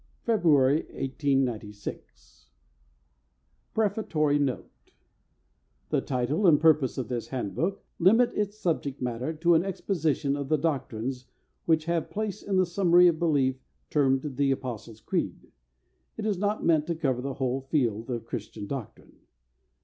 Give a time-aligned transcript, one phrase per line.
[0.23, 2.47] February 1896.
[3.75, 4.71] PREFATORY NOTE
[5.89, 10.49] The title and purpose of this Handbook limit its subject matter to an exposition of
[10.49, 11.27] the doctrines
[11.65, 13.61] which have place in the summary of belief
[13.91, 15.51] termed the Apostles' Creed.
[16.17, 19.19] It is not meant to cover the whole field of Christian doctrine.